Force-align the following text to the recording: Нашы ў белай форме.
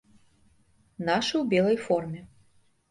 Нашы 1.11 1.31
ў 1.41 1.43
белай 1.55 1.77
форме. 1.87 2.29